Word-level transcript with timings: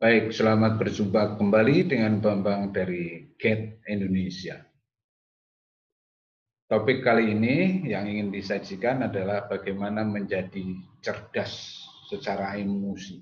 Baik, 0.00 0.32
selamat 0.32 0.80
berjumpa 0.80 1.36
kembali 1.36 1.92
dengan 1.92 2.24
Bambang 2.24 2.72
dari 2.72 3.36
Gate 3.36 3.84
Indonesia. 3.84 4.56
Topik 6.72 7.04
kali 7.04 7.36
ini 7.36 7.84
yang 7.84 8.08
ingin 8.08 8.32
disajikan 8.32 9.04
adalah 9.04 9.44
bagaimana 9.44 10.00
menjadi 10.00 10.64
cerdas 11.04 11.84
secara 12.08 12.56
emosi. 12.56 13.20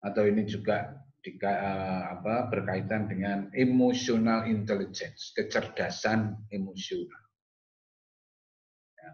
Atau 0.00 0.24
ini 0.32 0.48
juga 0.48 0.96
di, 1.20 1.36
eh, 1.36 2.02
apa, 2.08 2.48
berkaitan 2.48 3.04
dengan 3.12 3.52
emotional 3.52 4.48
intelligence, 4.48 5.36
kecerdasan 5.36 6.40
emosional. 6.56 7.20
Ya. 8.96 9.12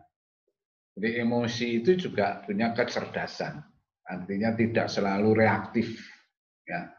Jadi 0.95 1.09
emosi 1.27 1.83
itu 1.83 1.98
juga 1.98 2.39
punya 2.47 2.70
kecerdasan, 2.70 3.67
artinya 4.06 4.55
tidak 4.55 4.87
selalu 4.87 5.42
reaktif 5.42 6.20
Ya. 6.70 6.95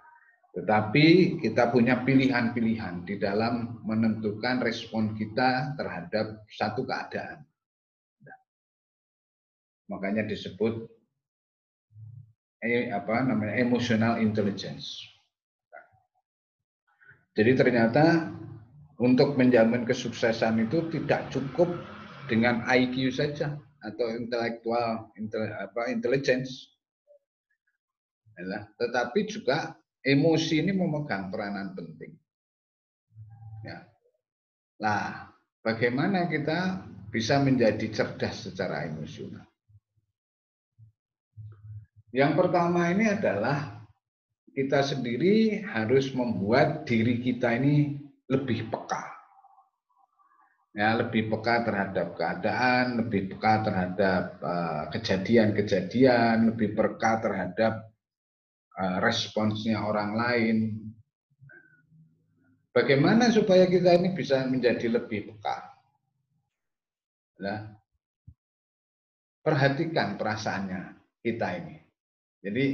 Tetapi 0.52 1.39
kita 1.39 1.71
punya 1.71 2.03
pilihan-pilihan 2.03 3.07
di 3.07 3.16
dalam 3.16 3.79
menentukan 3.88 4.59
respon 4.59 5.16
kita 5.16 5.79
terhadap 5.79 6.43
satu 6.52 6.84
keadaan. 6.84 7.48
Makanya 9.88 10.27
disebut 10.27 10.91
eh, 12.67 12.91
apa 12.91 13.23
namanya 13.23 13.55
emotional 13.63 14.20
intelligence. 14.20 14.99
Jadi 17.31 17.55
ternyata 17.55 18.27
untuk 18.99 19.40
menjamin 19.40 19.88
kesuksesan 19.88 20.67
itu 20.67 20.91
tidak 20.91 21.31
cukup 21.31 21.71
dengan 22.27 22.59
IQ 22.67 23.15
saja 23.15 23.55
atau 23.87 24.07
intelektual 24.20 25.15
apa 25.63 25.81
intelligence 25.87 26.71
Ya, 26.71 26.71
tetapi 28.79 29.27
juga 29.29 29.76
emosi 30.01 30.65
ini 30.65 30.71
memegang 30.74 31.29
peranan 31.29 31.77
penting. 31.77 32.18
Ya. 33.62 33.85
Nah, 34.82 35.29
bagaimana 35.62 36.26
kita 36.26 36.82
bisa 37.13 37.37
menjadi 37.37 37.85
cerdas 37.93 38.49
secara 38.49 38.90
emosional? 38.90 39.46
Yang 42.12 42.34
pertama 42.43 42.91
ini 42.91 43.07
adalah 43.07 43.87
kita 44.52 44.84
sendiri 44.84 45.63
harus 45.63 46.12
membuat 46.12 46.84
diri 46.84 47.24
kita 47.24 47.55
ini 47.55 47.96
lebih 48.27 48.68
peka. 48.68 49.07
Ya, 50.71 50.96
lebih 50.96 51.27
peka 51.27 51.68
terhadap 51.68 52.15
keadaan, 52.15 52.99
lebih 52.99 53.35
peka 53.35 53.63
terhadap 53.63 54.24
eh, 54.40 54.84
kejadian-kejadian, 54.96 56.35
uh, 56.35 56.48
lebih 56.55 56.76
peka 56.76 57.20
terhadap 57.20 57.90
responsnya 58.77 59.84
orang 59.84 60.12
lain. 60.16 60.58
Bagaimana 62.72 63.27
supaya 63.27 63.68
kita 63.68 64.00
ini 64.00 64.16
bisa 64.16 64.47
menjadi 64.47 64.88
lebih 64.88 65.36
peka? 65.36 65.58
Nah, 67.44 67.59
perhatikan 69.44 70.16
perasaannya 70.16 70.81
kita 71.19 71.47
ini. 71.59 71.78
Jadi 72.42 72.66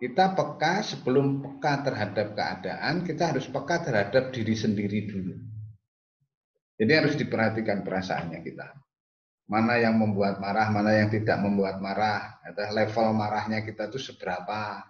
kita 0.00 0.32
peka 0.32 0.80
sebelum 0.82 1.44
peka 1.44 1.84
terhadap 1.84 2.32
keadaan, 2.32 3.04
kita 3.04 3.36
harus 3.36 3.44
peka 3.46 3.84
terhadap 3.84 4.32
diri 4.32 4.56
sendiri 4.56 5.04
dulu. 5.04 5.36
Jadi 6.80 6.92
harus 6.96 7.14
diperhatikan 7.14 7.84
perasaannya 7.84 8.40
kita 8.40 8.81
mana 9.52 9.76
yang 9.76 10.00
membuat 10.00 10.40
marah, 10.40 10.72
mana 10.72 10.96
yang 10.96 11.12
tidak 11.12 11.36
membuat 11.44 11.76
marah, 11.84 12.40
level 12.72 13.12
marahnya 13.12 13.60
kita 13.60 13.92
itu 13.92 14.00
seberapa, 14.00 14.80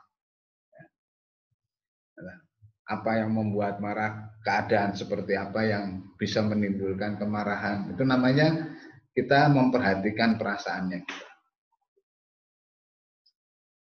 apa 2.86 3.10
yang 3.18 3.34
membuat 3.34 3.82
marah, 3.82 4.38
keadaan 4.46 4.94
seperti 4.94 5.34
apa 5.34 5.66
yang 5.66 6.14
bisa 6.14 6.46
menimbulkan 6.46 7.18
kemarahan, 7.18 7.90
itu 7.90 8.06
namanya 8.06 8.70
kita 9.10 9.50
memperhatikan 9.50 10.38
perasaannya 10.38 11.02
kita. 11.02 11.30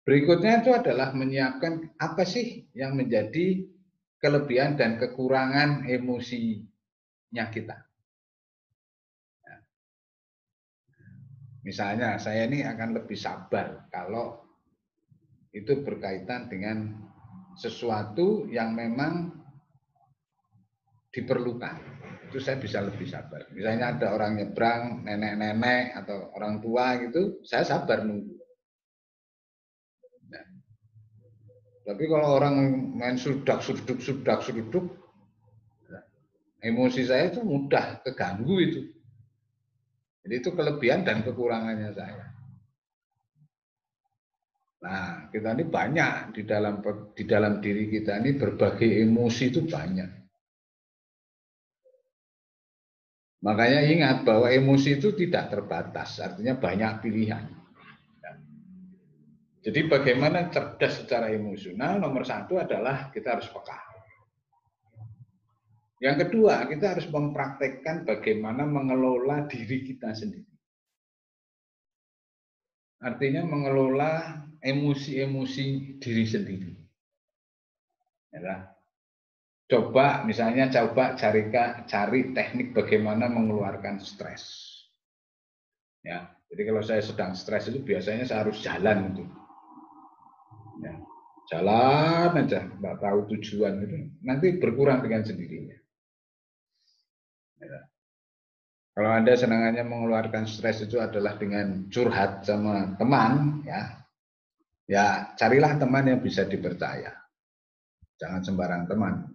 Berikutnya 0.04 0.60
itu 0.60 0.74
adalah 0.74 1.14
menyiapkan 1.14 1.96
apa 2.02 2.26
sih 2.26 2.66
yang 2.74 2.98
menjadi 2.98 3.62
kelebihan 4.18 4.74
dan 4.74 4.98
kekurangan 4.98 5.86
emosinya 5.86 7.46
kita. 7.54 7.93
Misalnya 11.64 12.20
saya 12.20 12.44
ini 12.44 12.60
akan 12.60 13.00
lebih 13.00 13.16
sabar 13.16 13.88
kalau 13.88 14.44
itu 15.56 15.80
berkaitan 15.80 16.52
dengan 16.52 16.92
sesuatu 17.56 18.44
yang 18.52 18.76
memang 18.76 19.32
diperlukan. 21.14 21.78
Itu 22.28 22.42
saya 22.42 22.58
bisa 22.58 22.82
lebih 22.82 23.06
sabar. 23.06 23.46
Misalnya 23.54 23.94
ada 23.94 24.12
orang 24.12 24.42
nyebrang, 24.42 25.06
nenek-nenek 25.06 25.94
atau 26.04 26.34
orang 26.34 26.58
tua 26.58 26.98
gitu, 26.98 27.40
saya 27.46 27.62
sabar 27.62 28.02
nunggu. 28.02 28.34
Nah. 30.34 30.46
Tapi 31.86 32.04
kalau 32.10 32.28
orang 32.42 32.54
main 32.98 33.14
sudak, 33.14 33.62
suduk, 33.62 34.02
sudak, 34.02 34.42
suduk, 34.42 34.90
emosi 36.58 37.06
saya 37.06 37.30
itu 37.30 37.40
mudah 37.46 38.02
keganggu 38.02 38.56
itu. 38.58 38.80
Jadi 40.24 40.34
itu 40.40 40.50
kelebihan 40.56 41.04
dan 41.04 41.20
kekurangannya 41.20 41.92
saya. 41.92 42.26
Nah, 44.84 45.28
kita 45.28 45.52
ini 45.52 45.64
banyak 45.68 46.32
di 46.32 46.42
dalam 46.48 46.80
di 47.12 47.24
dalam 47.28 47.60
diri 47.60 47.88
kita 47.92 48.20
ini 48.20 48.36
berbagai 48.36 48.88
emosi 49.04 49.44
itu 49.52 49.64
banyak. 49.68 50.10
Makanya 53.44 53.80
ingat 53.84 54.16
bahwa 54.24 54.48
emosi 54.48 54.96
itu 54.96 55.12
tidak 55.12 55.52
terbatas, 55.52 56.16
artinya 56.16 56.56
banyak 56.56 57.04
pilihan. 57.04 57.44
Jadi 59.64 59.80
bagaimana 59.88 60.48
cerdas 60.52 61.04
secara 61.04 61.32
emosional, 61.32 62.00
nomor 62.00 62.24
satu 62.24 62.60
adalah 62.60 63.12
kita 63.12 63.36
harus 63.36 63.48
peka. 63.48 63.93
Yang 66.04 66.28
kedua, 66.28 66.68
kita 66.68 66.92
harus 66.92 67.08
mempraktekkan 67.08 68.04
bagaimana 68.04 68.68
mengelola 68.68 69.48
diri 69.48 69.88
kita 69.88 70.12
sendiri. 70.12 70.52
Artinya 73.00 73.40
mengelola 73.48 74.44
emosi-emosi 74.60 75.96
diri 76.04 76.24
sendiri. 76.28 76.72
Ya, 78.36 78.68
coba 79.72 80.28
misalnya 80.28 80.68
coba 80.68 81.16
cari 81.16 81.48
cari 81.88 82.20
teknik 82.36 82.76
bagaimana 82.76 83.32
mengeluarkan 83.32 83.96
stres. 84.04 84.44
Ya, 86.04 86.36
jadi 86.52 86.68
kalau 86.68 86.84
saya 86.84 87.00
sedang 87.00 87.32
stres 87.32 87.72
itu 87.72 87.80
biasanya 87.80 88.28
saya 88.28 88.44
harus 88.44 88.60
jalan 88.60 89.16
itu. 89.16 89.24
Ya, 90.84 91.00
jalan 91.48 92.44
aja, 92.44 92.60
nggak 92.76 93.00
tahu 93.00 93.18
tujuan 93.32 93.88
itu, 93.88 93.96
nanti 94.20 94.60
berkurang 94.60 95.00
dengan 95.00 95.24
sendirinya. 95.24 95.83
Ya. 97.60 97.80
Kalau 98.94 99.10
Anda 99.10 99.34
senangannya 99.34 99.82
mengeluarkan 99.82 100.46
stres 100.46 100.86
itu 100.86 101.02
adalah 101.02 101.34
dengan 101.34 101.90
curhat 101.90 102.46
sama 102.46 102.94
teman, 102.94 103.66
ya, 103.66 103.90
ya 104.86 105.34
carilah 105.34 105.74
teman 105.74 106.14
yang 106.14 106.22
bisa 106.22 106.46
dipercaya. 106.46 107.10
Jangan 108.14 108.46
sembarang 108.46 108.86
teman. 108.86 109.34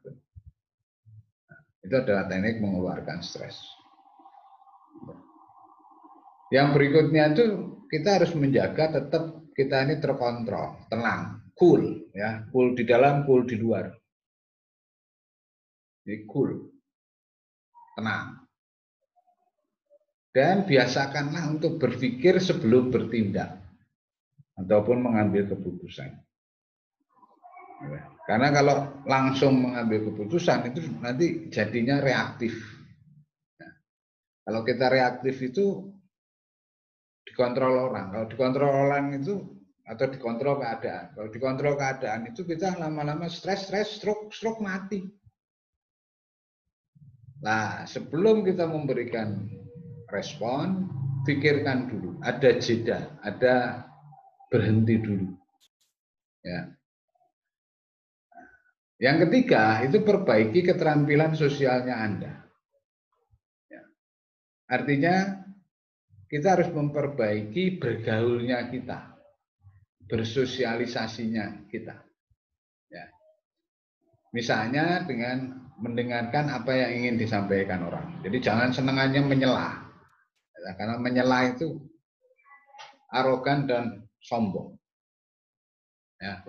Itu 1.83 1.91
adalah 1.91 2.31
teknik 2.31 2.63
mengeluarkan 2.63 3.19
stres. 3.19 3.59
Yang 6.55 6.67
berikutnya 6.79 7.35
itu 7.35 7.43
kita 7.91 8.15
harus 8.15 8.31
menjaga 8.39 8.95
tetap 8.95 9.43
kita 9.51 9.83
ini 9.83 9.99
terkontrol, 9.99 10.87
tenang, 10.87 11.51
cool, 11.51 12.07
ya, 12.15 12.47
cool 12.55 12.79
di 12.79 12.87
dalam, 12.87 13.27
cool 13.27 13.43
di 13.43 13.59
luar. 13.59 13.91
Jadi 16.07 16.23
cool 16.31 16.78
tenang. 17.99 18.39
Dan 20.31 20.63
biasakanlah 20.63 21.51
untuk 21.51 21.75
berpikir 21.75 22.39
sebelum 22.39 22.87
bertindak 22.87 23.59
ataupun 24.55 25.03
mengambil 25.03 25.51
keputusan. 25.51 26.15
Karena 28.29 28.53
kalau 28.53 29.03
langsung 29.09 29.57
mengambil 29.57 30.11
keputusan 30.11 30.69
itu 30.69 30.79
nanti 31.01 31.49
jadinya 31.49 31.97
reaktif. 31.97 32.53
Nah, 33.57 33.73
kalau 34.45 34.61
kita 34.61 34.85
reaktif 34.91 35.35
itu 35.41 35.89
dikontrol 37.25 37.89
orang. 37.89 38.13
Kalau 38.13 38.25
dikontrol 38.29 38.69
orang 38.69 39.17
itu 39.17 39.33
atau 39.81 40.05
dikontrol 40.05 40.61
keadaan. 40.61 41.17
Kalau 41.17 41.29
dikontrol 41.33 41.73
keadaan 41.73 42.29
itu 42.29 42.45
kita 42.45 42.77
lama-lama 42.77 43.25
stres, 43.25 43.65
stres, 43.65 43.97
stroke, 43.97 44.29
stroke 44.29 44.61
mati. 44.61 45.01
Nah, 47.39 47.87
sebelum 47.87 48.43
kita 48.43 48.67
memberikan 48.67 49.47
respon, 50.11 50.91
pikirkan 51.23 51.87
dulu. 51.87 52.19
Ada 52.19 52.59
jeda, 52.59 53.15
ada 53.23 53.87
berhenti 54.51 54.99
dulu. 54.99 55.29
Ya. 56.43 56.75
Yang 58.99 59.17
ketiga, 59.27 59.79
itu 59.87 60.03
perbaiki 60.03 60.59
keterampilan 60.67 61.31
sosialnya 61.31 61.95
Anda. 61.95 62.33
Ya. 63.71 63.83
Artinya, 64.67 65.39
kita 66.27 66.59
harus 66.59 66.67
memperbaiki 66.75 67.79
bergaulnya 67.79 68.67
kita, 68.67 69.15
bersosialisasinya 70.11 71.71
kita. 71.71 71.95
Ya. 72.91 73.07
Misalnya 74.35 75.07
dengan 75.07 75.68
mendengarkan 75.79 76.51
apa 76.51 76.71
yang 76.75 76.91
ingin 77.03 77.15
disampaikan 77.15 77.87
orang. 77.87 78.19
Jadi 78.21 78.37
jangan 78.43 78.69
senangannya 78.75 79.23
menyela. 79.23 79.79
Ya, 80.59 80.71
karena 80.75 80.99
menyela 80.99 81.55
itu 81.55 81.79
arogan 83.09 83.65
dan 83.65 83.83
sombong. 84.19 84.75
Ya. 86.19 86.43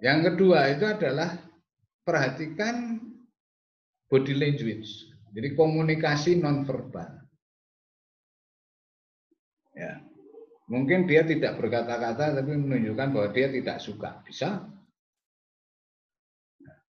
Yang 0.00 0.18
kedua 0.32 0.70
itu 0.70 0.86
adalah 0.86 1.34
perhatikan 2.06 3.02
body 4.08 4.34
language. 4.38 5.10
Jadi 5.34 5.54
komunikasi 5.58 6.38
nonverbal. 6.38 7.26
Ya. 9.74 10.02
Mungkin 10.70 11.10
dia 11.10 11.26
tidak 11.26 11.58
berkata-kata 11.58 12.38
tapi 12.38 12.54
menunjukkan 12.54 13.08
bahwa 13.10 13.28
dia 13.34 13.50
tidak 13.50 13.82
suka. 13.82 14.22
Bisa. 14.22 14.62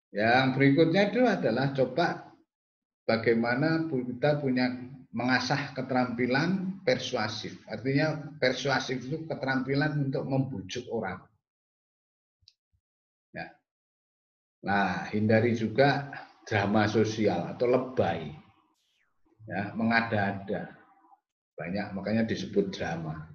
Yang 0.10 0.46
berikutnya 0.58 1.14
itu 1.14 1.22
adalah 1.26 1.70
coba 1.74 2.34
bagaimana 3.06 3.86
kita 3.90 4.42
punya 4.42 4.74
mengasah 5.14 5.74
keterampilan 5.74 6.82
persuasif. 6.82 7.62
Artinya 7.70 8.38
persuasif 8.38 9.06
itu 9.06 9.26
keterampilan 9.30 10.10
untuk 10.10 10.26
membujuk 10.26 10.86
orang. 10.90 11.30
Nah, 14.60 15.08
hindari 15.08 15.56
juga 15.56 16.12
drama 16.44 16.84
sosial 16.92 17.56
atau 17.56 17.68
lebay. 17.70 18.28
Ya, 19.48 19.72
mengada-ada. 19.74 20.76
Banyak 21.56 21.96
makanya 21.96 22.24
disebut 22.28 22.72
drama. 22.76 23.32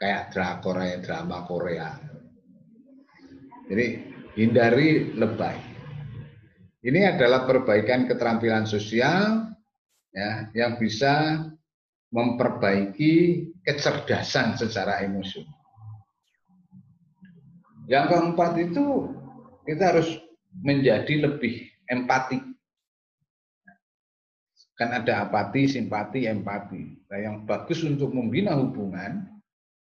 Kayak 0.00 0.32
drakor 0.32 0.80
ya, 0.80 0.96
drama 1.04 1.44
Korea. 1.44 2.00
Jadi 3.68 3.86
hindari 4.40 5.12
lebay. 5.12 5.60
Ini 6.80 7.12
adalah 7.12 7.44
perbaikan 7.44 8.08
keterampilan 8.08 8.64
sosial 8.64 9.52
ya 10.16 10.48
yang 10.56 10.80
bisa 10.80 11.44
memperbaiki 12.08 13.44
kecerdasan 13.60 14.56
secara 14.56 15.04
emosi. 15.04 15.44
Yang 17.84 18.04
keempat 18.16 18.52
itu 18.56 19.12
kita 19.68 19.92
harus 19.92 20.08
menjadi 20.56 21.28
lebih 21.28 21.68
empati. 21.84 22.40
Kan 24.80 24.96
ada 24.96 25.28
apati, 25.28 25.68
simpati, 25.68 26.24
empati. 26.24 27.04
Nah, 27.12 27.18
yang 27.20 27.36
bagus 27.44 27.84
untuk 27.84 28.16
membina 28.16 28.56
hubungan, 28.56 29.28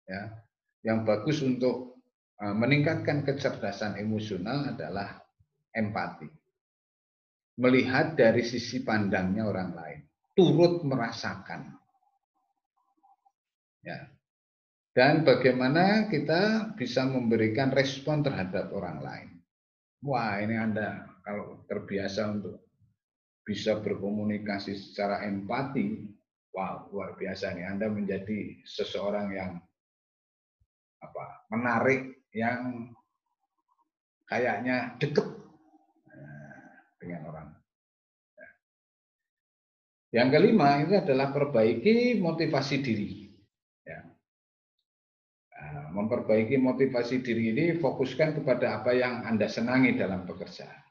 ya, 0.03 0.35
yang 0.83 1.07
bagus 1.07 1.39
untuk 1.39 1.88
meningkatkan 2.39 3.27
kecerdasan 3.27 3.99
emosional 3.99 4.71
adalah 4.71 5.19
empati. 5.75 6.27
Melihat 7.59 8.15
dari 8.15 8.39
sisi 8.47 8.79
pandangnya 8.87 9.43
orang 9.43 9.75
lain, 9.75 9.99
turut 10.31 10.87
merasakan. 10.87 11.75
Ya. 13.83 14.07
Dan 14.95 15.27
bagaimana 15.27 16.07
kita 16.07 16.73
bisa 16.79 17.03
memberikan 17.03 17.71
respon 17.71 18.23
terhadap 18.23 18.71
orang 18.71 18.99
lain. 19.03 19.29
Wah, 20.03 20.39
ini 20.39 20.55
Anda 20.55 21.03
kalau 21.23 21.67
terbiasa 21.67 22.31
untuk 22.31 22.63
bisa 23.43 23.79
berkomunikasi 23.83 24.75
secara 24.75 25.27
empati, 25.27 26.07
wow, 26.55 26.87
luar 26.91 27.19
biasa 27.19 27.55
nih. 27.55 27.67
Anda 27.67 27.91
menjadi 27.91 28.63
seseorang 28.63 29.27
yang 29.35 29.51
apa 30.99 31.25
menarik, 31.51 32.18
yang 32.35 32.91
kayaknya 34.29 34.95
deket 35.01 35.27
eh, 36.09 36.59
dengan 37.01 37.21
orang. 37.29 37.47
Yang 40.09 40.29
kelima 40.33 40.69
itu 40.81 40.93
adalah 40.97 41.29
perbaiki 41.29 42.17
motivasi 42.17 42.75
diri. 42.81 43.29
Nah, 45.59 45.91
memperbaiki 45.91 46.55
motivasi 46.55 47.19
diri 47.19 47.51
ini 47.51 47.65
fokuskan 47.77 48.41
kepada 48.41 48.79
apa 48.79 48.95
yang 48.95 49.27
Anda 49.27 49.51
senangi 49.51 49.93
dalam 49.99 50.23
pekerjaan. 50.23 50.81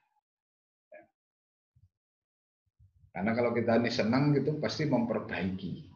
Karena 3.10 3.32
kalau 3.34 3.50
kita 3.56 3.80
ini 3.80 3.90
senang 3.90 4.36
gitu 4.36 4.60
pasti 4.60 4.86
memperbaiki. 4.86 5.88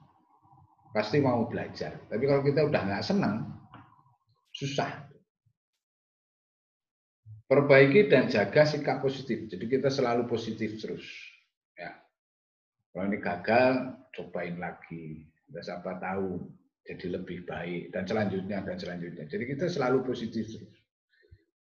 Pasti 0.91 1.21
mau 1.21 1.45
belajar. 1.47 2.09
Tapi 2.09 2.25
kalau 2.25 2.43
kita 2.43 2.67
udah 2.67 2.81
nggak 2.83 3.05
senang, 3.05 3.47
susah. 4.51 5.12
Perbaiki 7.47 8.09
dan 8.09 8.33
jaga 8.33 8.65
sikap 8.65 9.05
positif. 9.05 9.51
Jadi 9.51 9.65
kita 9.69 9.93
selalu 9.93 10.25
positif 10.25 10.81
terus. 10.81 11.05
Ya. 11.77 11.93
Kalau 12.93 13.05
ini 13.09 13.19
gagal, 13.21 13.73
cobain 14.17 14.57
lagi. 14.57 15.29
Udah 15.53 15.63
siapa 15.65 16.01
tahu 16.01 16.49
jadi 16.83 17.15
lebih 17.21 17.47
baik 17.47 17.95
dan 17.95 18.09
selanjutnya 18.09 18.65
dan 18.65 18.77
selanjutnya. 18.81 19.25
Jadi 19.29 19.45
kita 19.47 19.67
selalu 19.69 20.03
positif 20.03 20.49
terus. 20.49 20.77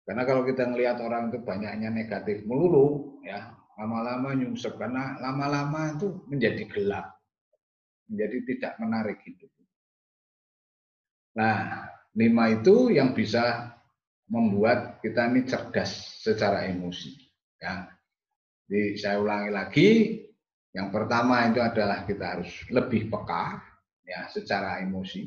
Karena 0.10 0.26
kalau 0.26 0.42
kita 0.42 0.66
melihat 0.66 0.98
orang 1.06 1.30
itu 1.30 1.42
banyaknya 1.46 1.94
negatif 1.94 2.42
melulu, 2.50 3.22
ya 3.22 3.54
lama-lama 3.78 4.34
nyungsep 4.34 4.76
karena 4.76 5.16
lama-lama 5.22 5.94
itu 5.94 6.26
menjadi 6.26 6.66
gelap, 6.66 7.14
menjadi 8.10 8.38
tidak 8.50 8.74
menarik 8.82 9.22
hidup. 9.22 9.54
Nah, 11.38 11.88
lima 12.18 12.44
itu 12.52 12.90
yang 12.90 13.14
bisa 13.14 13.72
membuat 14.30 15.02
kita 15.02 15.26
ini 15.34 15.44
cerdas 15.50 16.22
secara 16.22 16.70
emosi. 16.70 17.18
Ya. 17.58 17.90
Jadi 18.70 19.02
saya 19.02 19.18
ulangi 19.18 19.50
lagi, 19.50 19.90
yang 20.78 20.94
pertama 20.94 21.50
itu 21.50 21.58
adalah 21.58 22.06
kita 22.06 22.38
harus 22.38 22.52
lebih 22.70 23.10
peka, 23.10 23.58
ya 24.06 24.30
secara 24.30 24.78
emosi. 24.86 25.26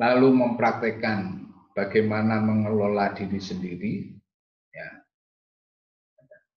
Lalu 0.00 0.28
mempraktekkan 0.32 1.48
bagaimana 1.76 2.40
mengelola 2.40 3.12
diri 3.12 3.36
sendiri. 3.36 3.94
Ya. 4.72 4.88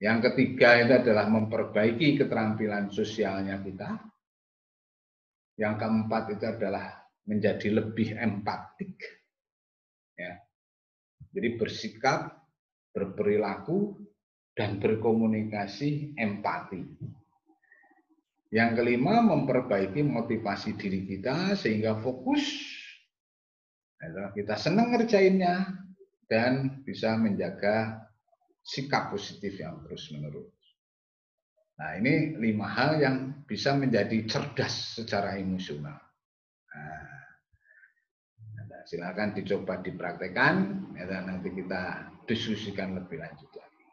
Yang 0.00 0.32
ketiga 0.32 0.80
itu 0.80 0.92
adalah 0.96 1.28
memperbaiki 1.28 2.16
keterampilan 2.16 2.88
sosialnya 2.88 3.60
kita. 3.60 4.00
Yang 5.60 5.74
keempat 5.84 6.22
itu 6.32 6.44
adalah 6.48 6.86
menjadi 7.28 7.68
lebih 7.82 8.16
empatik. 8.16 8.96
Ya. 10.16 10.40
Jadi 11.32 11.48
bersikap, 11.56 12.36
berperilaku, 12.92 13.96
dan 14.52 14.76
berkomunikasi 14.76 16.12
empati. 16.20 16.84
Yang 18.52 18.70
kelima, 18.84 19.24
memperbaiki 19.24 20.04
motivasi 20.04 20.76
diri 20.76 21.08
kita 21.08 21.56
sehingga 21.56 21.96
fokus. 22.04 22.44
Kita 24.36 24.60
senang 24.60 24.92
ngerjainnya 24.92 25.72
dan 26.28 26.84
bisa 26.84 27.16
menjaga 27.16 28.04
sikap 28.60 29.08
positif 29.08 29.56
yang 29.56 29.80
terus-menerus. 29.88 30.52
Nah, 31.80 31.96
ini 31.96 32.36
lima 32.36 32.68
hal 32.68 33.00
yang 33.00 33.16
bisa 33.48 33.72
menjadi 33.72 34.28
cerdas 34.28 35.00
secara 35.00 35.40
emosional. 35.40 35.96
Nah, 36.72 37.11
silakan 38.84 39.32
dicoba 39.36 39.78
dipraktekkan, 39.78 40.54
ya, 40.98 41.22
nanti 41.22 41.54
kita 41.54 42.12
diskusikan 42.26 42.98
lebih 42.98 43.22
lanjut 43.22 43.50
lagi. 43.54 43.86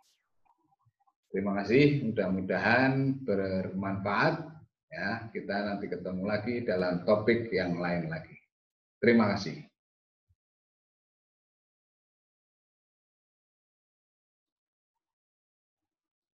Terima 1.29 1.51
kasih, 1.61 2.09
mudah-mudahan 2.09 3.21
bermanfaat. 3.21 4.49
Ya, 4.89 5.29
kita 5.29 5.69
nanti 5.69 5.85
ketemu 5.85 6.25
lagi 6.25 6.65
dalam 6.65 7.05
topik 7.05 7.53
yang 7.53 7.77
lain 7.77 8.09
lagi. 8.09 8.33
Terima 8.97 9.29
kasih. 9.37 9.68